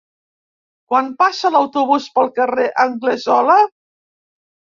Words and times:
Quan 0.93 1.11
passa 1.19 1.51
l'autobús 1.55 2.07
pel 2.15 2.33
carrer 2.39 2.67
Anglesola? 2.87 3.61